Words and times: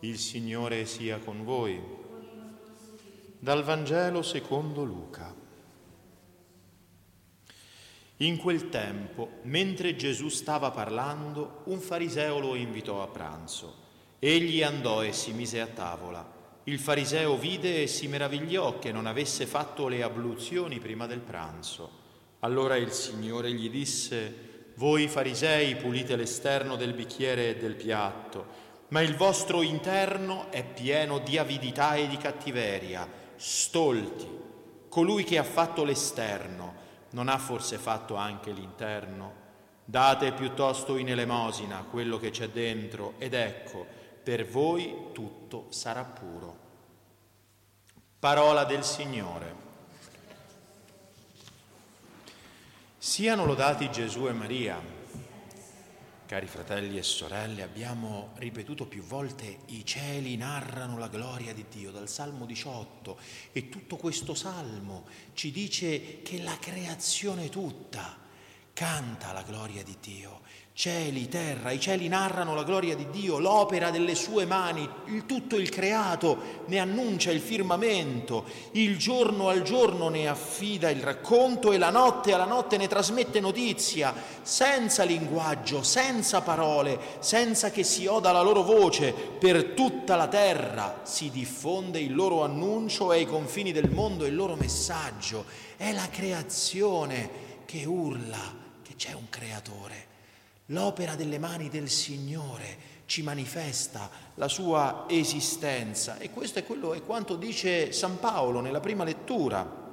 Il 0.00 0.16
Signore 0.16 0.86
sia 0.86 1.18
con 1.18 1.42
voi. 1.42 1.82
Dal 3.36 3.64
Vangelo 3.64 4.22
secondo 4.22 4.84
Luca. 4.84 5.34
In 8.18 8.36
quel 8.36 8.68
tempo, 8.68 9.40
mentre 9.42 9.96
Gesù 9.96 10.28
stava 10.28 10.70
parlando, 10.70 11.62
un 11.64 11.80
fariseo 11.80 12.38
lo 12.38 12.54
invitò 12.54 13.02
a 13.02 13.08
pranzo. 13.08 13.74
Egli 14.20 14.62
andò 14.62 15.02
e 15.02 15.12
si 15.12 15.32
mise 15.32 15.60
a 15.60 15.66
tavola. 15.66 16.24
Il 16.64 16.78
fariseo 16.78 17.36
vide 17.36 17.82
e 17.82 17.86
si 17.88 18.06
meravigliò 18.06 18.78
che 18.78 18.92
non 18.92 19.06
avesse 19.06 19.46
fatto 19.46 19.88
le 19.88 20.04
abluzioni 20.04 20.78
prima 20.78 21.08
del 21.08 21.20
pranzo. 21.20 21.90
Allora 22.40 22.76
il 22.76 22.92
Signore 22.92 23.50
gli 23.50 23.68
disse, 23.68 24.46
Voi 24.76 25.08
farisei 25.08 25.74
pulite 25.74 26.14
l'esterno 26.14 26.76
del 26.76 26.92
bicchiere 26.92 27.48
e 27.48 27.56
del 27.56 27.74
piatto, 27.74 28.67
ma 28.88 29.00
il 29.00 29.16
vostro 29.16 29.62
interno 29.62 30.50
è 30.50 30.64
pieno 30.64 31.18
di 31.18 31.36
avidità 31.36 31.94
e 31.94 32.08
di 32.08 32.16
cattiveria, 32.16 33.06
stolti. 33.36 34.36
Colui 34.88 35.24
che 35.24 35.38
ha 35.38 35.44
fatto 35.44 35.84
l'esterno 35.84 36.86
non 37.10 37.28
ha 37.28 37.38
forse 37.38 37.76
fatto 37.76 38.14
anche 38.16 38.50
l'interno? 38.50 39.46
Date 39.84 40.32
piuttosto 40.32 40.96
in 40.96 41.08
elemosina 41.10 41.84
quello 41.90 42.18
che 42.18 42.30
c'è 42.30 42.48
dentro 42.48 43.14
ed 43.18 43.34
ecco, 43.34 43.86
per 44.22 44.46
voi 44.46 45.08
tutto 45.12 45.66
sarà 45.70 46.04
puro. 46.04 46.66
Parola 48.18 48.64
del 48.64 48.84
Signore. 48.84 49.66
Siano 52.96 53.44
lodati 53.44 53.90
Gesù 53.90 54.26
e 54.26 54.32
Maria 54.32 54.97
Cari 56.28 56.46
fratelli 56.46 56.98
e 56.98 57.02
sorelle, 57.02 57.62
abbiamo 57.62 58.32
ripetuto 58.34 58.84
più 58.84 59.02
volte 59.02 59.60
i 59.68 59.82
cieli 59.86 60.36
narrano 60.36 60.98
la 60.98 61.08
gloria 61.08 61.54
di 61.54 61.64
Dio 61.70 61.90
dal 61.90 62.06
Salmo 62.06 62.44
18 62.44 63.18
e 63.50 63.70
tutto 63.70 63.96
questo 63.96 64.34
salmo 64.34 65.06
ci 65.32 65.50
dice 65.50 66.20
che 66.20 66.42
la 66.42 66.58
creazione 66.60 67.48
tutta 67.48 68.18
canta 68.78 69.32
la 69.32 69.42
gloria 69.42 69.82
di 69.82 69.96
Dio. 70.00 70.38
Cieli, 70.72 71.28
terra, 71.28 71.72
i 71.72 71.80
cieli 71.80 72.06
narrano 72.06 72.54
la 72.54 72.62
gloria 72.62 72.94
di 72.94 73.10
Dio, 73.10 73.40
l'opera 73.40 73.90
delle 73.90 74.14
sue 74.14 74.46
mani, 74.46 74.88
il 75.06 75.26
tutto 75.26 75.56
il 75.56 75.68
creato 75.68 76.62
ne 76.66 76.78
annuncia 76.78 77.32
il 77.32 77.40
firmamento, 77.40 78.44
il 78.72 78.96
giorno 78.96 79.48
al 79.48 79.62
giorno 79.62 80.08
ne 80.08 80.28
affida 80.28 80.90
il 80.90 81.02
racconto 81.02 81.72
e 81.72 81.78
la 81.78 81.90
notte 81.90 82.32
alla 82.32 82.44
notte 82.44 82.76
ne 82.76 82.86
trasmette 82.86 83.40
notizia, 83.40 84.14
senza 84.42 85.02
linguaggio, 85.02 85.82
senza 85.82 86.40
parole, 86.42 87.00
senza 87.18 87.72
che 87.72 87.82
si 87.82 88.06
oda 88.06 88.30
la 88.30 88.42
loro 88.42 88.62
voce, 88.62 89.12
per 89.12 89.72
tutta 89.72 90.14
la 90.14 90.28
terra 90.28 91.00
si 91.02 91.32
diffonde 91.32 91.98
il 91.98 92.14
loro 92.14 92.44
annuncio 92.44 93.12
e 93.12 93.16
ai 93.16 93.26
confini 93.26 93.72
del 93.72 93.90
mondo 93.90 94.24
il 94.24 94.36
loro 94.36 94.54
messaggio. 94.54 95.46
È 95.76 95.90
la 95.90 96.08
creazione 96.08 97.46
che 97.64 97.84
urla 97.84 98.57
c'è 98.98 99.14
un 99.14 99.30
creatore. 99.30 100.06
L'opera 100.66 101.14
delle 101.14 101.38
mani 101.38 101.70
del 101.70 101.88
Signore 101.88 102.96
ci 103.06 103.22
manifesta 103.22 104.10
la 104.34 104.48
sua 104.48 105.06
esistenza 105.08 106.18
e 106.18 106.30
questo 106.30 106.58
è, 106.58 106.64
quello, 106.66 106.92
è 106.92 107.02
quanto 107.02 107.36
dice 107.36 107.92
San 107.92 108.18
Paolo 108.18 108.60
nella 108.60 108.80
prima 108.80 109.04
lettura. 109.04 109.86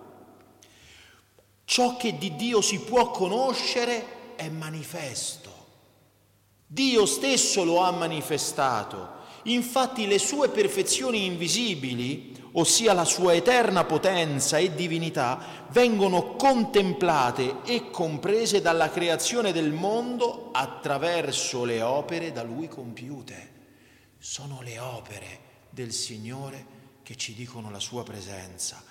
Ciò 1.63 1.95
che 1.95 2.17
di 2.17 2.35
Dio 2.35 2.59
si 2.59 2.79
può 2.81 3.11
conoscere 3.11 4.35
è 4.35 4.49
manifesto. 4.49 5.53
Dio 6.67 7.05
stesso 7.05 7.63
lo 7.63 7.79
ha 7.79 7.91
manifestato. 7.91 9.23
Infatti 9.45 10.07
le 10.07 10.19
sue 10.19 10.49
perfezioni 10.49 11.25
invisibili 11.25 12.35
ossia 12.57 12.93
la 12.93 13.05
sua 13.05 13.33
eterna 13.33 13.83
potenza 13.83 14.57
e 14.57 14.73
divinità, 14.73 15.65
vengono 15.71 16.35
contemplate 16.35 17.57
e 17.65 17.89
comprese 17.89 18.61
dalla 18.61 18.89
creazione 18.89 19.51
del 19.51 19.71
mondo 19.71 20.49
attraverso 20.51 21.65
le 21.65 21.81
opere 21.81 22.31
da 22.31 22.43
lui 22.43 22.67
compiute. 22.67 23.53
Sono 24.17 24.61
le 24.61 24.79
opere 24.79 25.39
del 25.69 25.91
Signore 25.91 26.73
che 27.03 27.15
ci 27.15 27.33
dicono 27.33 27.69
la 27.69 27.79
sua 27.79 28.03
presenza. 28.03 28.81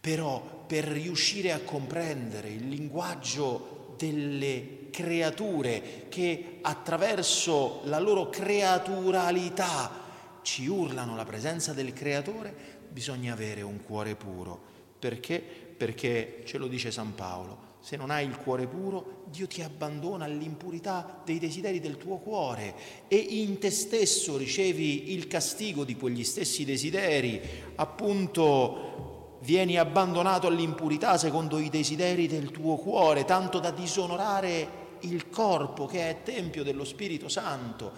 Però 0.00 0.64
per 0.66 0.84
riuscire 0.84 1.52
a 1.52 1.60
comprendere 1.60 2.48
il 2.48 2.68
linguaggio 2.68 3.94
delle 3.96 4.88
creature 4.90 6.06
che 6.08 6.58
attraverso 6.62 7.80
la 7.84 7.98
loro 8.00 8.28
creaturalità 8.28 10.02
ci 10.44 10.68
urlano 10.68 11.16
la 11.16 11.24
presenza 11.24 11.72
del 11.72 11.92
Creatore, 11.92 12.54
bisogna 12.90 13.32
avere 13.32 13.62
un 13.62 13.82
cuore 13.82 14.14
puro. 14.14 14.72
Perché? 14.98 15.40
Perché 15.40 16.42
ce 16.44 16.58
lo 16.58 16.68
dice 16.68 16.92
San 16.92 17.14
Paolo, 17.16 17.72
se 17.80 17.96
non 17.96 18.10
hai 18.10 18.26
il 18.26 18.36
cuore 18.36 18.66
puro, 18.66 19.24
Dio 19.26 19.46
ti 19.46 19.62
abbandona 19.62 20.24
all'impurità 20.24 21.20
dei 21.24 21.38
desideri 21.38 21.80
del 21.80 21.98
tuo 21.98 22.18
cuore 22.18 22.74
e 23.08 23.16
in 23.16 23.58
te 23.58 23.70
stesso 23.70 24.36
ricevi 24.36 25.12
il 25.12 25.26
castigo 25.26 25.84
di 25.84 25.96
quegli 25.96 26.24
stessi 26.24 26.64
desideri, 26.64 27.40
appunto 27.74 29.38
vieni 29.40 29.76
abbandonato 29.76 30.46
all'impurità 30.46 31.18
secondo 31.18 31.58
i 31.58 31.68
desideri 31.68 32.26
del 32.26 32.50
tuo 32.50 32.76
cuore, 32.76 33.24
tanto 33.24 33.58
da 33.58 33.70
disonorare 33.70 34.82
il 35.00 35.28
corpo 35.28 35.86
che 35.86 36.08
è 36.08 36.22
tempio 36.22 36.62
dello 36.62 36.84
Spirito 36.84 37.28
Santo. 37.28 37.92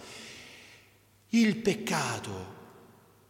Il 1.31 1.57
peccato 1.57 2.55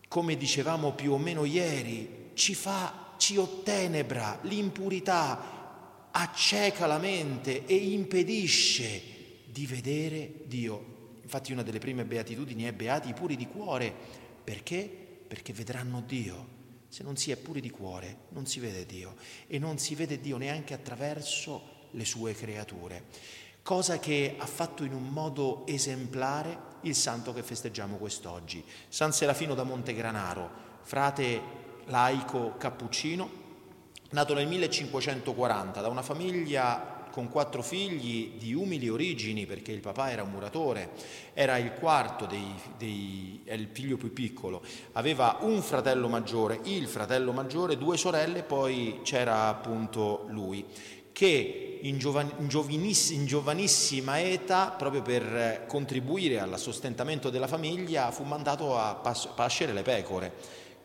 come 0.09 0.37
dicevamo 0.37 0.93
più 0.93 1.13
o 1.13 1.19
meno 1.19 1.45
ieri, 1.45 2.31
ci 2.35 2.55
fa, 2.55 3.15
ci 3.17 3.37
ottenebra 3.37 4.39
l'impurità, 4.43 6.11
acceca 6.11 6.87
la 6.87 6.99
mente 6.99 7.67
e 7.67 7.75
impedisce 7.75 9.03
di 9.47 9.67
vedere 9.67 10.43
Dio. 10.45 10.95
Infatti 11.23 11.53
una 11.53 11.63
delle 11.63 11.81
prime 11.81 12.05
beatitudini 12.05 12.65
è 12.65 12.73
beati 12.73 13.13
puri 13.13 13.37
di 13.37 13.47
cuore. 13.47 13.93
Perché? 14.45 14.89
Perché 15.27 15.53
vedranno 15.53 16.03
Dio. 16.07 16.55
Se 16.89 17.03
non 17.03 17.17
si 17.17 17.31
è 17.31 17.37
puri 17.37 17.61
di 17.61 17.71
cuore 17.71 18.21
non 18.31 18.47
si 18.47 18.61
vede 18.61 18.87
Dio 18.87 19.17
e 19.49 19.59
non 19.59 19.79
si 19.79 19.95
vede 19.95 20.21
Dio 20.21 20.37
neanche 20.37 20.73
attraverso 20.73 21.89
le 21.91 22.05
sue 22.05 22.33
creature 22.33 23.05
cosa 23.67 23.99
che 23.99 24.37
ha 24.39 24.47
fatto 24.47 24.85
in 24.85 24.93
un 24.93 25.09
modo 25.09 25.67
esemplare 25.67 26.66
il 26.83 26.95
santo 26.95 27.33
che 27.33 27.43
festeggiamo 27.43 27.97
quest'oggi. 27.97 28.65
San 28.89 29.13
Serafino 29.13 29.55
da 29.55 29.63
Montegranaro, 29.63 30.51
frate 30.83 31.41
laico 31.87 32.55
cappuccino, 32.57 33.45
nato 34.11 34.35
nel 34.35 34.47
1540 34.47 35.81
da 35.81 35.89
una 35.89 36.03
famiglia 36.03 36.95
con 37.17 37.31
quattro 37.31 37.63
figli 37.63 38.33
di 38.37 38.53
umili 38.53 38.91
origini 38.91 39.47
perché 39.47 39.73
il 39.73 39.81
papà 39.81 40.11
era 40.11 40.23
un 40.23 40.33
muratore, 40.33 40.91
era 41.33 41.57
il 41.57 41.73
quarto 41.73 42.27
dei, 42.27 42.55
dei 42.77 43.41
è 43.43 43.55
il 43.55 43.69
figlio 43.73 43.97
più 43.97 44.13
piccolo, 44.13 44.63
aveva 44.93 45.39
un 45.41 45.63
fratello 45.63 46.09
maggiore, 46.09 46.61
il 46.65 46.87
fratello 46.87 47.33
maggiore, 47.33 47.79
due 47.79 47.97
sorelle, 47.97 48.43
poi 48.43 49.01
c'era 49.03 49.49
appunto 49.49 50.27
lui 50.29 50.63
che 51.17 51.79
in, 51.81 51.97
giovan- 51.97 52.31
in, 52.41 52.47
giovaniss- 52.47 53.09
in, 53.09 53.25
giovanissima 53.25 54.21
età, 54.21 54.75
proprio 54.77 55.01
per 55.01 55.65
contribuire 55.67 56.41
al 56.41 56.59
sostentamento 56.59 57.31
della 57.31 57.47
famiglia, 57.47 58.11
fu 58.11 58.25
mandato 58.25 58.77
a 58.79 58.97
pas- 58.97 59.29
pascere 59.35 59.73
le 59.73 59.81
pecore. 59.81 60.31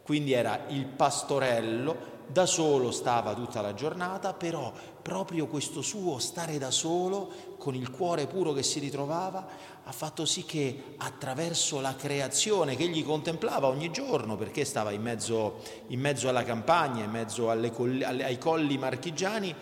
Quindi 0.01 0.31
era 0.31 0.67
il 0.69 0.85
pastorello, 0.85 2.19
da 2.27 2.45
solo 2.45 2.91
stava 2.91 3.33
tutta 3.33 3.59
la 3.59 3.73
giornata, 3.73 4.33
però 4.33 4.71
proprio 5.01 5.47
questo 5.47 5.81
suo 5.81 6.17
stare 6.19 6.57
da 6.57 6.71
solo, 6.71 7.29
con 7.57 7.75
il 7.75 7.91
cuore 7.91 8.25
puro 8.25 8.53
che 8.53 8.63
si 8.63 8.79
ritrovava, 8.79 9.45
ha 9.83 9.91
fatto 9.91 10.25
sì 10.25 10.45
che 10.45 10.93
attraverso 10.95 11.81
la 11.81 11.93
creazione 11.93 12.77
che 12.77 12.83
egli 12.83 13.03
contemplava 13.03 13.67
ogni 13.67 13.91
giorno, 13.91 14.37
perché 14.37 14.63
stava 14.63 14.91
in 14.91 15.01
mezzo, 15.01 15.59
in 15.87 15.99
mezzo 15.99 16.29
alla 16.29 16.43
campagna, 16.43 17.03
in 17.03 17.11
mezzo 17.11 17.49
alle, 17.49 17.73
alle, 18.05 18.23
ai 18.23 18.37
colli 18.37 18.77
marchigiani, 18.77 19.53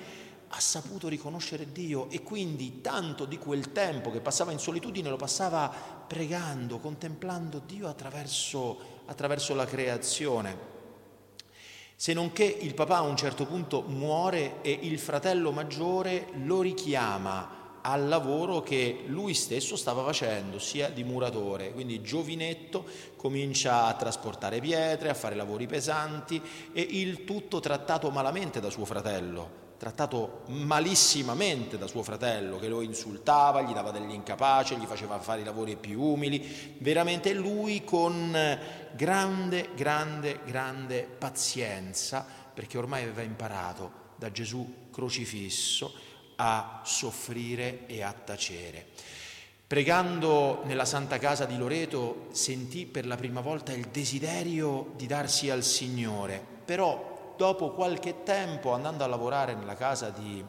ha 0.52 0.60
saputo 0.60 1.08
riconoscere 1.08 1.72
Dio 1.72 2.10
e 2.10 2.24
quindi 2.24 2.82
tanto 2.82 3.26
di 3.26 3.38
quel 3.38 3.72
tempo 3.72 4.10
che 4.10 4.20
passava 4.20 4.52
in 4.52 4.60
solitudine 4.60 5.10
lo 5.10 5.16
passava 5.16 5.72
pregando, 6.08 6.80
contemplando 6.80 7.62
Dio 7.66 7.88
attraverso, 7.88 9.04
attraverso 9.06 9.54
la 9.54 9.66
creazione. 9.66 10.78
Se 11.96 12.14
non 12.14 12.32
che 12.32 12.46
il 12.46 12.74
papà 12.74 12.98
a 12.98 13.02
un 13.02 13.18
certo 13.18 13.46
punto 13.46 13.82
muore 13.82 14.62
e 14.62 14.72
il 14.72 14.98
fratello 14.98 15.52
maggiore 15.52 16.30
lo 16.46 16.62
richiama 16.62 17.58
al 17.82 18.08
lavoro 18.08 18.62
che 18.62 19.04
lui 19.06 19.34
stesso 19.34 19.76
stava 19.76 20.04
facendo, 20.04 20.60
sia 20.60 20.90
di 20.90 21.04
muratore, 21.04 21.72
quindi 21.74 22.02
giovinetto 22.02 22.86
comincia 23.16 23.86
a 23.86 23.94
trasportare 23.94 24.60
pietre, 24.60 25.10
a 25.10 25.14
fare 25.14 25.36
lavori 25.36 25.68
pesanti 25.68 26.42
e 26.74 26.82
il 26.82 27.24
tutto 27.24 27.60
trattato 27.60 28.10
malamente 28.10 28.60
da 28.60 28.70
suo 28.70 28.86
fratello 28.86 29.68
trattato 29.80 30.42
malissimamente 30.48 31.78
da 31.78 31.88
suo 31.88 32.04
fratello 32.04 32.60
che 32.60 32.68
lo 32.68 32.82
insultava, 32.82 33.62
gli 33.62 33.72
dava 33.72 33.92
degli 33.92 34.12
incapaci, 34.12 34.76
gli 34.76 34.86
faceva 34.86 35.18
fare 35.20 35.40
i 35.40 35.46
lavori 35.46 35.78
più 35.78 36.02
umili, 36.02 36.76
veramente 36.80 37.34
lui 37.34 37.86
con 37.86 38.38
grande, 38.92 39.70
grande, 39.76 40.42
grande 40.46 41.04
pazienza, 41.04 42.26
perché 42.54 42.78
ormai 42.78 43.04
aveva 43.04 43.22
imparato 43.22 44.08
da 44.18 44.30
Gesù 44.34 44.90
crocifisso 44.92 45.94
a 46.36 46.82
soffrire 46.84 47.88
e 47.88 48.04
a 48.04 48.12
tacere. 48.12 48.88
Pregando 49.66 50.62
nella 50.66 50.84
Santa 50.84 51.18
Casa 51.20 51.46
di 51.46 51.58
Loreto 51.58 52.28
sentì 52.32 52.86
per 52.86 53.06
la 53.06 53.16
prima 53.16 53.40
volta 53.40 53.72
il 53.72 53.88
desiderio 53.88 54.92
di 54.98 55.08
darsi 55.08 55.50
al 55.50 55.64
Signore, 55.64 56.44
però 56.66 57.19
dopo 57.40 57.70
qualche 57.70 58.24
tempo, 58.24 58.74
andando 58.74 59.06
a 59.06 59.08
lavorare 59.08 59.56
nella 59.56 59.76
casa 59.76 60.10
di, 60.10 60.44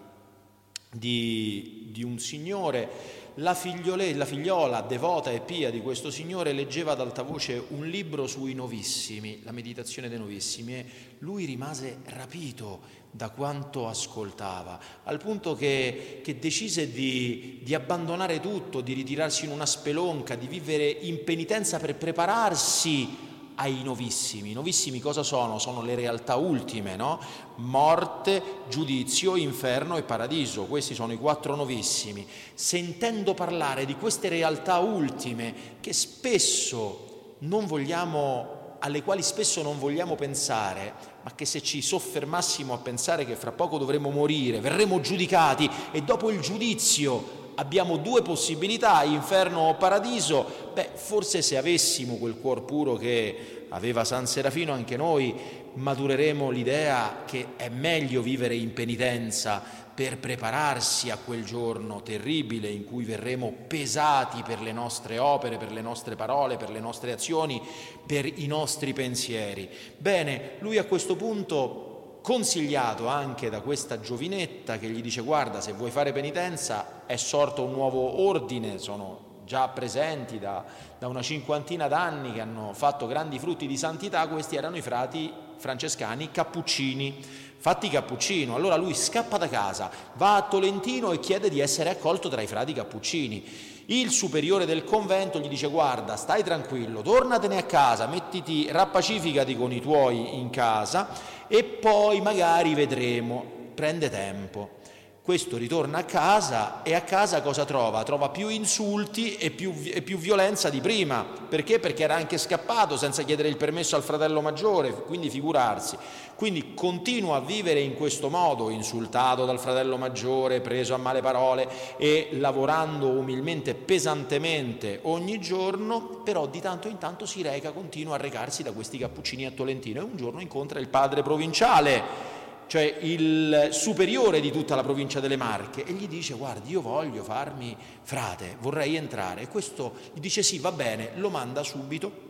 di, 0.91 1.87
di 1.93 2.03
un 2.03 2.19
signore, 2.19 3.29
la, 3.35 3.57
la 3.57 4.25
figliola 4.25 4.81
devota 4.81 5.31
e 5.31 5.39
pia 5.39 5.71
di 5.71 5.81
questo 5.83 6.11
signore 6.11 6.53
leggeva 6.53 6.91
ad 6.91 7.01
alta 7.01 7.23
voce 7.23 7.63
un 7.69 7.87
libro 7.87 8.27
sui 8.27 8.55
novissimi, 8.55 9.41
la 9.45 9.53
meditazione 9.53 10.09
dei 10.09 10.19
novissimi, 10.19 10.75
e 10.75 10.87
lui 11.21 11.45
rimase 11.45 11.99
rapito 12.07 12.81
da 13.09 13.31
quanto 13.31 13.87
ascoltava, 13.87 14.81
al 15.05 15.19
punto 15.19 15.55
che, 15.55 16.21
che 16.25 16.41
decise 16.41 16.91
di, 16.91 17.61
di, 17.63 17.73
abbandonare 17.73 18.41
tutto, 18.41 18.81
di 18.81 18.95
ritirarsi 18.95 19.45
in 19.45 19.53
una 19.53 19.67
spelonca, 19.67 20.35
di 20.35 20.49
vivere 20.49 20.89
in 20.89 21.23
penitenza 21.23 21.79
per 21.79 21.95
prepararsi 21.95 23.30
ai 23.61 23.83
novissimi. 23.83 24.51
I 24.51 24.55
novissimi 24.55 25.01
cosa 25.01 25.23
sono? 25.23 25.59
Sono 25.59 25.83
le 25.83 25.95
realtà 25.95 26.37
ultime, 26.37 26.97
no? 26.97 27.21
Morte, 27.57 28.43
giudizio, 28.69 29.37
inferno 29.37 29.99
e 29.99 30.03
paradiso. 30.03 30.65
Questi 30.65 30.95
sono 30.95 31.13
i 31.13 31.19
quattro 31.19 31.55
novissimi. 31.55 32.27
Sentendo 32.55 33.35
parlare 33.35 33.85
di 33.85 33.97
queste 33.97 34.31
realtà 34.31 34.79
ultime 34.79 35.77
che 35.81 35.93
spesso 35.93 37.35
non 37.41 37.67
vogliamo 37.67 38.59
alle 38.83 39.03
quali 39.03 39.23
spesso 39.23 39.61
non 39.61 39.79
vogliamo 39.79 40.15
pensare, 40.15 40.95
ma 41.23 41.35
che 41.35 41.45
se 41.45 41.63
ci 41.63 41.83
soffermassimo 41.83 42.73
a 42.73 42.79
pensare 42.79 43.27
che 43.27 43.37
fra 43.37 43.53
poco 43.53 43.77
dovremo 43.77 44.09
morire, 44.09 44.61
verremo 44.61 45.03
giudicati 45.03 45.69
e 45.91 46.01
dopo 46.01 46.31
il 46.31 46.41
giudizio 46.41 47.40
abbiamo 47.61 47.99
due 47.99 48.23
possibilità, 48.23 49.03
inferno 49.05 49.69
o 49.69 49.75
paradiso, 49.75 50.71
beh, 50.73 50.91
forse 50.95 51.43
se 51.43 51.59
avessimo 51.59 52.17
quel 52.17 52.39
cuor 52.41 52.65
puro 52.65 52.95
che 52.95 53.67
aveva 53.69 54.05
San 54.05 54.27
Serafino 54.27 54.73
anche 54.73 54.97
noi, 54.97 55.35
matureremo 55.75 56.51
l'idea 56.51 57.23
che 57.27 57.49
è 57.57 57.69
meglio 57.69 58.23
vivere 58.23 58.55
in 58.55 58.73
penitenza 58.73 59.63
per 59.95 60.17
prepararsi 60.17 61.11
a 61.11 61.19
quel 61.23 61.45
giorno 61.45 62.03
terribile 62.03 62.69
in 62.69 62.85
cui 62.85 63.05
verremo 63.05 63.53
pesati 63.67 64.43
per 64.43 64.63
le 64.63 64.73
nostre 64.73 65.19
opere, 65.19 65.59
per 65.59 65.71
le 65.71 65.83
nostre 65.83 66.17
parole, 66.17 66.57
per 66.57 66.71
le 66.71 66.81
nostre 66.81 67.13
azioni, 67.13 67.61
per 68.07 68.25
i 68.25 68.47
nostri 68.47 68.95
pensieri. 68.95 69.69
Bene, 69.99 70.53
lui 70.61 70.79
a 70.79 70.85
questo 70.85 71.15
punto 71.15 71.90
consigliato 72.23 73.07
anche 73.07 73.51
da 73.51 73.61
questa 73.61 74.01
giovinetta 74.01 74.79
che 74.79 74.89
gli 74.89 75.01
dice 75.01 75.23
guarda 75.23 75.61
se 75.61 75.73
vuoi 75.73 75.91
fare 75.91 76.13
penitenza 76.13 77.03
è 77.07 77.17
sorto 77.17 77.63
un 77.63 77.73
nuovo 77.73 78.21
ordine, 78.23 78.79
sono 78.79 79.29
già 79.45 79.69
presenti 79.69 80.39
da, 80.39 80.65
da 80.99 81.09
una 81.09 81.23
cinquantina 81.23 81.89
d'anni 81.89 82.33
che 82.33 82.41
hanno 82.41 82.73
fatto 82.73 83.07
grandi 83.07 83.39
frutti 83.39 83.67
di 83.67 83.77
santità, 83.77 84.29
questi 84.29 84.55
erano 84.55 84.77
i 84.77 84.83
frati 84.83 85.33
francescani 85.57 86.31
cappuccini, 86.31 87.23
fatti 87.61 87.91
cappuccino. 87.91 88.55
Allora 88.55 88.77
lui 88.77 88.95
scappa 88.95 89.37
da 89.37 89.49
casa, 89.49 89.91
va 90.15 90.37
a 90.37 90.43
Tolentino 90.43 91.13
e 91.13 91.21
chiede 91.21 91.51
di 91.51 91.61
essere 91.61 91.91
accolto 91.91 92.29
tra 92.29 92.41
i 92.41 92.47
frati 92.47 92.73
cappuccini. 92.73 93.69
Il 93.87 94.11
superiore 94.11 94.67
del 94.67 94.85
convento 94.85 95.39
gli 95.39 95.49
dice 95.49 95.67
guarda, 95.67 96.17
stai 96.17 96.43
tranquillo, 96.43 97.03
tornatene 97.03 97.59
a 97.59 97.65
casa, 97.65 98.07
mettiti, 98.07 98.69
rappacificati 98.71 99.57
con 99.57 99.73
i 99.73 99.81
tuoi 99.81 100.39
in 100.39 100.49
casa 100.51 101.09
e 101.49 101.65
poi 101.65 102.21
magari 102.21 102.75
vedremo, 102.75 103.45
prende 103.75 104.09
tempo. 104.09 104.79
Questo 105.23 105.59
ritorna 105.59 105.99
a 105.99 106.05
casa 106.05 106.83
e 106.83 106.95
a 106.95 107.03
casa 107.03 107.43
cosa 107.43 107.67
trova? 107.67 108.03
Trova 108.05 108.31
più 108.31 108.49
insulti 108.49 109.37
e 109.37 109.51
più, 109.51 109.75
e 109.85 110.01
più, 110.01 110.17
violenza 110.17 110.71
di 110.71 110.81
prima. 110.81 111.27
Perché? 111.47 111.79
Perché 111.79 112.05
era 112.05 112.15
anche 112.15 112.39
scappato 112.39 112.97
senza 112.97 113.23
chiedere 113.23 113.49
il 113.49 113.59
permesso 113.59 113.97
al 113.97 114.03
fratello 114.03 114.41
maggiore, 114.41 114.95
quindi 114.95 115.29
figurarsi. 115.29 115.99
Quindi 116.35 116.73
continua 116.73 117.37
a 117.37 117.41
vivere 117.41 117.81
in 117.81 117.97
questo 117.97 118.31
modo, 118.31 118.71
insultato 118.71 119.45
dal 119.45 119.61
fratello 119.61 119.99
maggiore, 119.99 120.63
preso 120.63 120.95
a 120.95 120.97
male 120.97 121.21
parole 121.21 121.69
e 121.99 122.31
lavorando 122.33 123.09
umilmente, 123.09 123.75
pesantemente 123.75 125.01
ogni 125.03 125.39
giorno, 125.39 126.23
però 126.25 126.47
di 126.47 126.61
tanto 126.63 126.89
in 126.89 126.97
tanto 126.97 127.27
si 127.27 127.43
reca, 127.43 127.73
continua 127.73 128.15
a 128.15 128.19
recarsi 128.19 128.63
da 128.63 128.73
questi 128.73 128.97
cappuccini 128.97 129.45
a 129.45 129.51
Tolentino 129.51 130.01
e 130.01 130.05
un 130.05 130.17
giorno 130.17 130.41
incontra 130.41 130.81
il 130.81 130.89
padre 130.89 131.23
provinciale 131.23 132.39
cioè 132.71 132.99
il 133.01 133.71
superiore 133.73 134.41
di 134.41 134.53
tutta 134.53 134.77
la 134.77 134.85
provincia 134.85 135.19
delle 135.19 135.35
Marche, 135.35 135.83
e 135.83 135.93
gli 135.93 136.07
dice 136.07 136.35
guardi 136.35 136.71
io 136.71 136.81
voglio 136.81 137.25
farmi 137.25 137.77
frate, 138.03 138.59
vorrei 138.61 138.95
entrare. 138.95 139.41
E 139.41 139.49
questo 139.49 139.95
gli 140.15 140.21
dice 140.21 140.45
sì, 140.45 140.61
va 140.61 140.71
bene, 140.71 141.11
lo 141.17 141.31
manda 141.31 141.65
subito 141.65 142.29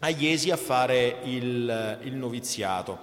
a 0.00 0.08
Iesi 0.08 0.50
a 0.50 0.56
fare 0.56 1.20
il, 1.22 2.00
il 2.02 2.14
noviziato. 2.14 2.98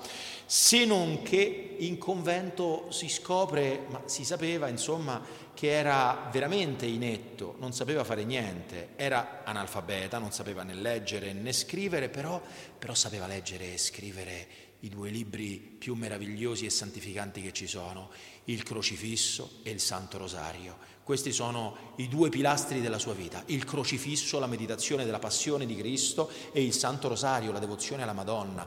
Se 0.46 0.84
non 0.84 1.22
che 1.22 1.78
in 1.80 1.98
convento 1.98 2.88
si 2.90 3.08
scopre, 3.08 3.86
ma 3.88 4.02
si 4.04 4.26
sapeva 4.26 4.68
insomma 4.68 5.24
che 5.54 5.72
era 5.72 6.28
veramente 6.30 6.86
inetto, 6.86 7.56
non 7.60 7.72
sapeva 7.72 8.04
fare 8.04 8.26
niente, 8.26 8.90
era 8.98 9.44
analfabeta, 9.46 10.18
non 10.18 10.34
sapeva 10.34 10.64
né 10.64 10.74
leggere 10.74 11.32
né 11.32 11.54
scrivere, 11.54 12.10
però, 12.10 12.42
però 12.78 12.94
sapeva 12.94 13.28
leggere 13.28 13.74
e 13.74 13.78
scrivere 13.78 14.48
i 14.86 14.90
due 14.90 15.10
libri 15.10 15.58
più 15.58 15.96
meravigliosi 15.96 16.66
e 16.66 16.70
santificanti 16.70 17.42
che 17.42 17.52
ci 17.52 17.66
sono, 17.66 18.12
il 18.46 18.62
crocifisso 18.62 19.60
e 19.64 19.72
il 19.72 19.80
Santo 19.80 20.20
Rosario. 20.20 20.78
Questi 21.04 21.32
sono 21.32 21.94
i 21.98 22.08
due 22.08 22.30
pilastri 22.30 22.82
della 22.82 23.00
sua 23.00 23.14
vita, 23.14 23.44
il 23.48 23.66
crocifisso, 23.66 24.40
la 24.40 24.48
meditazione 24.48 25.04
della 25.04 25.20
passione 25.20 25.66
di 25.66 25.76
Cristo 25.76 26.30
e 26.52 26.64
il 26.64 26.74
Santo 26.74 27.08
Rosario, 27.08 27.52
la 27.52 27.60
devozione 27.60 28.04
alla 28.04 28.14
Madonna. 28.14 28.66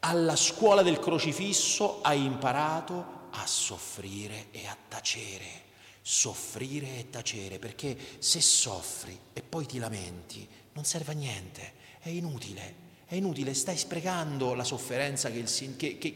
Alla 0.00 0.36
scuola 0.36 0.82
del 0.82 0.98
crocifisso 0.98 2.02
hai 2.02 2.24
imparato 2.24 3.16
a 3.30 3.46
soffrire 3.46 4.48
e 4.50 4.66
a 4.66 4.76
tacere, 4.86 5.64
soffrire 6.02 6.98
e 6.98 7.10
tacere, 7.10 7.58
perché 7.58 7.96
se 8.18 8.40
soffri 8.42 9.18
e 9.32 9.42
poi 9.42 9.64
ti 9.64 9.78
lamenti 9.78 10.46
non 10.74 10.84
serve 10.84 11.12
a 11.12 11.14
niente, 11.14 11.72
è 12.00 12.10
inutile 12.10 12.86
è 13.10 13.14
inutile, 13.14 13.54
stai 13.54 13.78
sprecando 13.78 14.52
la 14.52 14.64
sofferenza 14.64 15.30
che, 15.30 15.38
il, 15.38 15.76
che, 15.78 16.14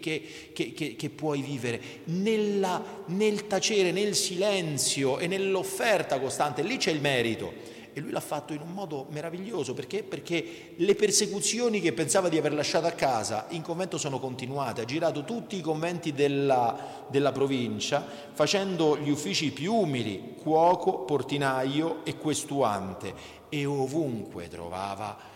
che, 0.52 0.94
che 0.94 1.10
puoi 1.10 1.40
vivere 1.40 1.80
nella, 2.04 2.82
nel 3.06 3.46
tacere, 3.46 3.92
nel 3.92 4.14
silenzio 4.14 5.18
e 5.18 5.26
nell'offerta 5.26 6.20
costante. 6.20 6.60
Lì 6.62 6.76
c'è 6.76 6.90
il 6.90 7.00
merito. 7.00 7.70
E 7.94 8.00
lui 8.00 8.10
l'ha 8.10 8.20
fatto 8.20 8.52
in 8.52 8.60
un 8.60 8.72
modo 8.72 9.06
meraviglioso 9.08 9.72
perché? 9.72 10.02
Perché 10.02 10.74
le 10.76 10.94
persecuzioni 10.94 11.80
che 11.80 11.94
pensava 11.94 12.28
di 12.28 12.36
aver 12.36 12.52
lasciato 12.52 12.86
a 12.86 12.92
casa 12.92 13.46
in 13.50 13.62
convento 13.62 13.96
sono 13.96 14.18
continuate. 14.18 14.82
Ha 14.82 14.86
girato 14.86 15.24
tutti 15.24 15.56
i 15.56 15.62
conventi 15.62 16.12
della, 16.12 17.06
della 17.08 17.32
provincia 17.32 18.06
facendo 18.32 18.98
gli 18.98 19.08
uffici 19.08 19.50
più 19.50 19.74
umili, 19.74 20.34
cuoco, 20.36 21.04
portinaio 21.04 22.04
e 22.04 22.18
questuante, 22.18 23.14
e 23.48 23.64
ovunque 23.64 24.48
trovava 24.48 25.31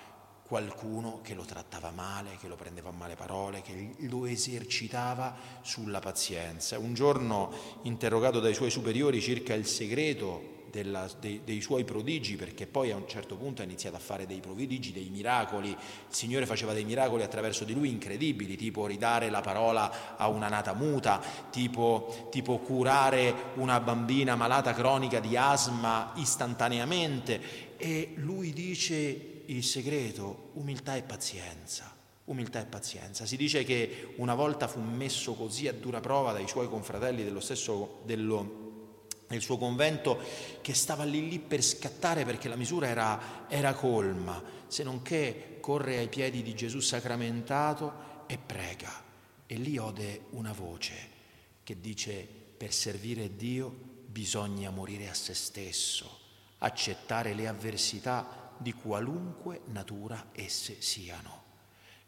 qualcuno 0.47 1.21
che 1.23 1.35
lo 1.35 1.43
trattava 1.43 1.91
male, 1.91 2.37
che 2.41 2.47
lo 2.47 2.55
prendeva 2.55 2.91
a 2.91 2.93
male 2.93 3.17
parole, 3.17 3.63
che 3.63 3.95
lo 4.09 4.27
esercitava 4.27 5.35
sulla 5.63 5.99
pazienza. 5.99 6.79
Un 6.79 6.95
giorno, 6.95 7.53
interrogato 7.83 8.39
dai 8.39 8.55
suoi 8.55 8.71
superiori 8.71 9.21
circa 9.21 9.55
il 9.55 9.67
segreto 9.67 10.55
della, 10.71 11.09
dei, 11.19 11.41
dei, 11.45 11.61
suoi 11.61 11.85
prodigi, 11.85 12.37
perché 12.37 12.67
poi 12.67 12.93
a 12.93 12.97
un 12.97 13.09
certo 13.09 13.37
punto 13.37 13.63
ha 13.63 13.65
iniziato 13.65 13.97
a 13.97 14.01
fare 14.01 14.27
dei 14.27 14.41
prodigi, 14.41 14.93
dei 14.93 15.09
miracoli, 15.09 15.71
il 15.71 15.77
Signore 16.09 16.47
faceva 16.47 16.73
dei 16.73 16.85
miracoli 16.85 17.23
attraverso 17.23 17.65
di 17.65 17.75
lui 17.75 17.89
incredibili, 17.89 18.57
tipo 18.57 18.87
ridare 18.87 19.31
la 19.31 19.41
parola 19.41 20.17
a 20.17 20.29
una 20.29 20.49
nata 20.49 20.75
muta, 20.75 21.21
tipo, 21.51 22.29
tipo 22.31 22.59
curare 22.59 23.35
una 23.55 23.81
bambina 23.81 24.37
malata 24.37 24.75
cronica 24.75 25.19
di 25.19 25.37
asma 25.37 26.13
istantaneamente. 26.17 27.75
E 27.79 28.13
lui 28.17 28.53
dice 28.53 29.35
il 29.47 29.65
segreto, 29.65 30.51
umiltà 30.55 30.97
e 30.97 31.03
pazienza. 31.03 31.95
Umiltà 32.25 32.61
e 32.61 32.67
pazienza. 32.67 33.25
Si 33.25 33.37
dice 33.37 33.65
che 33.65 34.15
una 34.17 34.35
volta 34.35 34.67
fu 34.67 34.81
messo 34.81 35.35
così 35.35 35.69
a 35.69 35.73
dura 35.73 36.01
prova 36.01 36.33
dai 36.33 36.49
suoi 36.49 36.69
confratelli 36.69 37.23
dello 37.23 37.41
stesso 37.41 38.01
dello, 38.05 39.07
del 39.29 39.41
suo 39.41 39.59
convento 39.59 40.19
che 40.61 40.75
stava 40.75 41.05
lì 41.05 41.29
lì 41.29 41.39
per 41.39 41.63
scattare 41.63 42.25
perché 42.25 42.49
la 42.49 42.57
misura 42.57 42.89
era, 42.89 43.47
era 43.49 43.75
colma, 43.75 44.43
se 44.67 44.83
non 44.83 45.03
che 45.03 45.59
corre 45.61 45.99
ai 45.99 46.09
piedi 46.09 46.43
di 46.43 46.55
Gesù 46.55 46.81
sacramentato 46.81 48.25
e 48.27 48.39
prega. 48.39 49.05
E 49.47 49.55
lì 49.55 49.79
ode 49.79 50.27
una 50.31 50.53
voce 50.53 51.15
che 51.63 51.81
dice 51.81 52.27
per 52.57 52.73
servire 52.73 53.37
Dio 53.37 53.73
bisogna 54.07 54.71
morire 54.71 55.09
a 55.09 55.15
se 55.15 55.35
stesso, 55.35 56.19
accettare 56.59 57.35
le 57.35 57.47
avversità 57.47 58.46
di 58.59 58.73
qualunque 58.73 59.63
natura 59.67 60.29
esse 60.33 60.81
siano. 60.81 61.45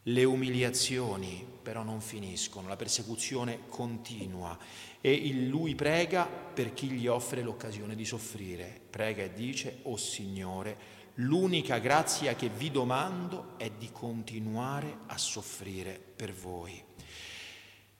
Le 0.02 0.24
umiliazioni 0.24 1.46
però 1.62 1.82
non 1.82 2.00
finiscono, 2.00 2.68
la 2.68 2.76
persecuzione 2.76 3.66
continua 3.68 4.56
e 5.00 5.32
lui 5.32 5.74
prega 5.74 6.24
per 6.24 6.72
chi 6.72 6.90
gli 6.90 7.06
offre 7.06 7.42
l'occasione 7.42 7.94
di 7.94 8.04
soffrire. 8.04 8.80
Prega 8.88 9.24
e 9.24 9.32
dice, 9.34 9.80
o 9.82 9.92
oh 9.92 9.96
Signore, 9.96 10.76
l'unica 11.16 11.78
grazia 11.78 12.34
che 12.34 12.48
vi 12.48 12.70
domando 12.70 13.58
è 13.58 13.70
di 13.70 13.90
continuare 13.92 15.00
a 15.06 15.18
soffrire 15.18 16.00
per 16.16 16.32
voi. 16.32 16.87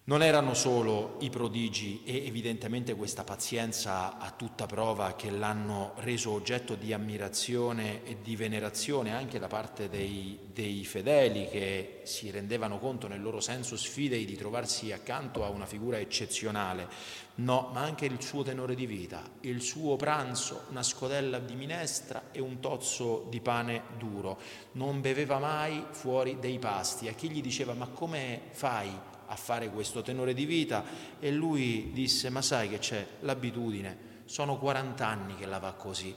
Non 0.09 0.23
erano 0.23 0.55
solo 0.55 1.17
i 1.21 1.29
prodigi 1.29 2.01
e 2.03 2.25
evidentemente 2.25 2.95
questa 2.95 3.25
pazienza 3.25 4.17
a 4.17 4.31
tutta 4.31 4.65
prova 4.65 5.15
che 5.15 5.29
l'hanno 5.29 5.93
reso 5.97 6.31
oggetto 6.31 6.77
di 6.77 6.95
ammirazione 6.95 8.03
e 8.05 8.17
di 8.23 8.35
venerazione 8.35 9.13
anche 9.13 9.39
da 9.39 9.49
parte 9.49 9.91
dei, 9.91 10.39
dei 10.51 10.83
fedeli 10.87 11.47
che 11.51 12.01
si 12.05 12.31
rendevano 12.31 12.79
conto 12.79 13.07
nel 13.07 13.21
loro 13.21 13.41
senso 13.41 13.77
sfidei 13.77 14.25
di 14.25 14.35
trovarsi 14.35 14.93
accanto 14.93 15.45
a 15.45 15.51
una 15.51 15.67
figura 15.67 15.99
eccezionale, 15.99 16.89
no, 17.35 17.69
ma 17.75 17.83
anche 17.83 18.07
il 18.07 18.23
suo 18.23 18.43
tenore 18.43 18.75
di 18.75 18.87
vita, 18.87 19.23
il 19.41 19.61
suo 19.61 19.97
pranzo, 19.97 20.69
una 20.71 20.83
scodella 20.83 21.39
di 21.39 21.55
minestra 21.55 22.31
e 22.33 22.41
un 22.41 22.61
tozzo 22.61 23.27
di 23.29 23.41
pane 23.43 23.83
duro. 23.99 24.41
Non 24.73 25.03
beveva 25.03 25.39
mai 25.39 25.85
fuori 25.91 26.39
dei 26.41 26.59
pasti. 26.59 27.09
A 27.09 27.13
chi 27.13 27.29
gli 27.29 27.43
diceva 27.43 27.75
ma 27.75 27.89
come 27.89 28.41
fai? 28.53 29.17
A 29.29 29.37
fare 29.37 29.71
questo 29.71 30.03
tenore 30.03 30.35
di 30.35 30.45
vita 30.45 30.85
e 31.21 31.31
lui 31.31 31.91
disse 31.93 32.31
ma 32.31 32.43
sai 32.43 32.69
che 32.69 32.79
c'è? 32.79 33.07
L'abitudine, 33.21 34.23
sono 34.25 34.59
40 34.59 35.07
anni 35.07 35.37
che 35.37 35.47
la 35.47 35.59
va 35.59 35.73
così. 35.73 36.15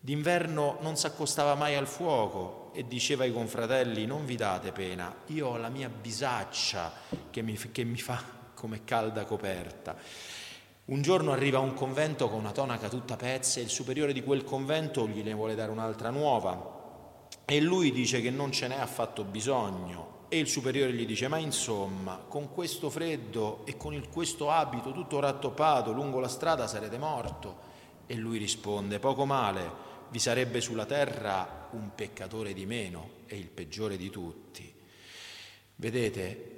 D'inverno 0.00 0.78
non 0.80 0.96
si 0.96 1.06
accostava 1.06 1.54
mai 1.54 1.74
al 1.74 1.86
fuoco 1.86 2.70
e 2.74 2.86
diceva 2.86 3.24
ai 3.24 3.32
confratelli 3.32 4.04
non 4.04 4.26
vi 4.26 4.36
date 4.36 4.72
pena, 4.72 5.14
io 5.26 5.48
ho 5.48 5.56
la 5.56 5.70
mia 5.70 5.88
bisaccia 5.88 6.92
che 7.30 7.40
mi, 7.42 7.56
che 7.56 7.84
mi 7.84 7.98
fa 7.98 8.22
come 8.54 8.84
calda 8.84 9.24
coperta. 9.24 9.96
Un 10.86 11.00
giorno 11.00 11.32
arriva 11.32 11.58
a 11.58 11.62
un 11.62 11.72
convento 11.72 12.28
con 12.28 12.40
una 12.40 12.52
tonaca 12.52 12.88
tutta 12.88 13.16
pezza 13.16 13.58
e 13.58 13.62
il 13.62 13.70
superiore 13.70 14.12
di 14.12 14.22
quel 14.22 14.44
convento 14.44 15.08
gli 15.08 15.22
ne 15.22 15.32
vuole 15.32 15.54
dare 15.54 15.70
un'altra 15.70 16.10
nuova. 16.10 16.82
E 17.46 17.60
lui 17.60 17.90
dice 17.90 18.20
che 18.20 18.30
non 18.30 18.52
ce 18.52 18.68
n'è 18.68 18.78
affatto 18.78 19.24
bisogno 19.24 20.13
e 20.34 20.40
il 20.40 20.48
superiore 20.48 20.92
gli 20.92 21.06
dice, 21.06 21.28
ma 21.28 21.38
insomma, 21.38 22.16
con 22.16 22.50
questo 22.50 22.90
freddo 22.90 23.64
e 23.66 23.76
con 23.76 23.94
il, 23.94 24.08
questo 24.08 24.50
abito 24.50 24.90
tutto 24.90 25.20
rattoppato 25.20 25.92
lungo 25.92 26.18
la 26.18 26.26
strada 26.26 26.66
sarete 26.66 26.98
morto? 26.98 27.72
E 28.06 28.16
lui 28.16 28.38
risponde, 28.38 28.98
poco 28.98 29.26
male, 29.26 29.70
vi 30.10 30.18
sarebbe 30.18 30.60
sulla 30.60 30.86
terra 30.86 31.68
un 31.70 31.94
peccatore 31.94 32.52
di 32.52 32.66
meno 32.66 33.10
e 33.26 33.36
il 33.36 33.46
peggiore 33.46 33.96
di 33.96 34.10
tutti. 34.10 34.74
Vedete, 35.76 36.50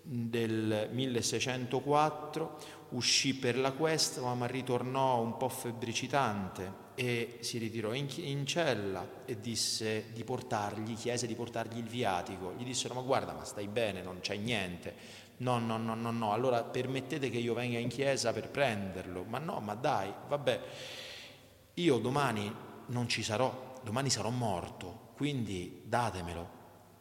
del 0.03 0.89
1604 0.91 2.59
uscì 2.89 3.37
per 3.37 3.57
la 3.57 3.71
questa, 3.71 4.23
ma 4.35 4.47
ritornò 4.47 5.21
un 5.21 5.37
po' 5.37 5.49
febbricitante 5.49 6.89
e 7.01 7.39
si 7.41 7.57
ritirò 7.57 7.95
in, 7.95 8.09
in, 8.17 8.45
cella 8.45 9.23
e 9.25 9.41
disse 9.41 10.13
di 10.13 10.23
portargli, 10.23 10.95
chiese 10.95 11.27
di 11.27 11.35
portargli 11.35 11.79
il 11.79 11.87
viatico. 11.87 12.53
Gli 12.59 12.63
dissero 12.63 12.93
ma 12.93 13.01
guarda 13.01 13.33
ma 13.33 13.43
stai 13.43 13.69
bene, 13.69 14.03
non 14.03 14.21
c'è 14.21 14.37
niente. 14.37 14.95
No, 15.39 15.59
no, 15.59 15.79
no, 15.79 15.95
no, 15.95 16.11
no, 16.11 16.35
allora 16.35 16.63
permettete 16.63 17.31
che 17.31 17.39
io 17.39 17.55
venga 17.55 17.79
in 17.79 17.89
chiesa 17.89 18.35
per 18.35 18.51
prenderlo. 18.51 19.25
Ma 19.25 19.39
no, 19.39 19.61
ma 19.61 19.75
dai, 19.75 20.13
vabbè, 20.29 20.61
io 21.73 21.97
domani 21.97 22.55
non 22.89 23.09
ci 23.09 23.23
sarò, 23.23 23.81
domani 23.83 24.11
sarò 24.11 24.29
morto, 24.29 25.13
quindi 25.17 25.81
datemelo 25.87 26.60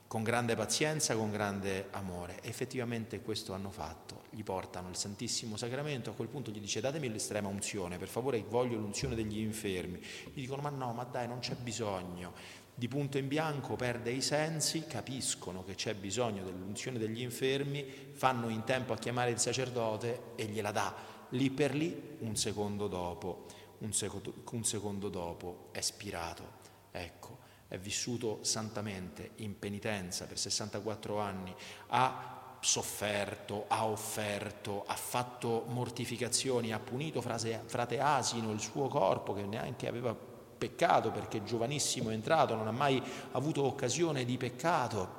con 0.10 0.24
grande 0.24 0.56
pazienza, 0.56 1.16
con 1.16 1.30
grande 1.30 1.90
amore. 1.92 2.40
E 2.42 2.50
effettivamente 2.50 3.22
questo 3.22 3.54
hanno 3.54 3.70
fatto. 3.70 4.24
Gli 4.32 4.42
portano 4.42 4.90
il 4.90 4.96
Santissimo 4.96 5.56
Sacramento, 5.56 6.10
a 6.10 6.14
quel 6.14 6.28
punto 6.28 6.50
gli 6.50 6.60
dice 6.60 6.82
datemi 6.82 7.12
l'estrema 7.12 7.48
unzione, 7.48 8.00
per 8.00 8.08
favore 8.08 8.44
voglio 8.50 8.80
l'unzione 8.80 9.14
degli 9.14 9.38
infermi. 9.38 10.00
Gli 10.34 10.42
dicono 10.42 10.64
ma 10.64 10.70
no, 10.72 10.94
ma 10.94 11.04
dai, 11.04 11.28
non 11.28 11.38
c'è 11.38 11.54
bisogno. 11.54 12.34
Di 12.74 12.88
punto 12.88 13.20
in 13.20 13.28
bianco 13.28 13.76
perde 13.76 14.10
i 14.10 14.24
sensi, 14.24 14.88
capiscono 14.88 15.64
che 15.64 15.76
c'è 15.76 15.94
bisogno 15.94 16.44
dell'unzione 16.44 16.98
degli 16.98 17.22
infermi, 17.22 17.86
fanno 18.14 18.50
in 18.50 18.64
tempo 18.64 18.94
a 18.94 18.98
chiamare 18.98 19.30
il 19.30 19.38
sacerdote 19.38 20.32
e 20.34 20.46
gliela 20.46 20.72
dà. 20.72 20.96
Lì 21.30 21.52
per 21.52 21.76
lì, 21.76 22.18
un 22.22 22.36
secondo 22.36 22.88
dopo, 22.88 23.46
un 23.80 23.94
secondo, 23.94 24.34
un 24.50 24.64
secondo 24.64 25.10
dopo 25.10 25.68
è 25.72 25.82
spirato. 25.82 26.58
Ecco, 26.90 27.38
è 27.70 27.78
vissuto 27.78 28.40
santamente, 28.42 29.32
in 29.38 29.58
penitenza 29.60 30.26
per 30.26 30.40
64 30.40 31.20
anni, 31.20 31.56
ha 31.90 32.58
sofferto, 32.60 33.66
ha 33.68 33.86
offerto, 33.86 34.84
ha 34.88 34.96
fatto 34.96 35.66
mortificazioni, 35.68 36.74
ha 36.74 36.80
punito 36.80 37.22
frase, 37.22 37.62
frate 37.66 38.00
Asino, 38.00 38.52
il 38.52 38.60
suo 38.60 38.88
corpo 38.88 39.34
che 39.34 39.44
neanche 39.44 39.88
aveva 39.88 40.16
peccato 40.16 41.12
perché 41.12 41.44
giovanissimo 41.44 42.10
è 42.10 42.14
entrato, 42.14 42.56
non 42.56 42.68
ha 42.68 42.72
mai 42.72 43.02
avuto 43.34 43.64
occasione 43.64 44.26
di 44.26 44.38
peccato, 44.38 45.18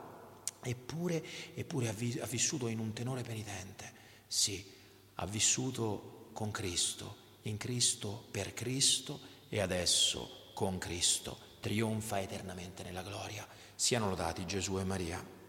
eppure, 0.61 1.25
eppure 1.55 1.89
ha, 1.89 1.93
vi, 1.93 2.19
ha 2.21 2.27
vissuto 2.27 2.67
in 2.67 2.81
un 2.81 2.93
tenore 2.93 3.23
penitente. 3.23 3.93
Sì, 4.27 4.69
ha 5.15 5.27
vissuto 5.27 6.31
con 6.33 6.51
Cristo, 6.51 7.17
in 7.43 7.57
Cristo, 7.59 8.25
per 8.33 8.55
Cristo 8.55 9.21
e 9.49 9.61
adesso 9.61 10.51
con 10.53 10.79
Cristo 10.79 11.49
trionfa 11.61 12.21
eternamente 12.21 12.83
nella 12.83 13.03
gloria. 13.03 13.47
Siano 13.75 14.09
lodati 14.09 14.47
Gesù 14.47 14.79
e 14.79 14.85
Maria. 14.85 15.40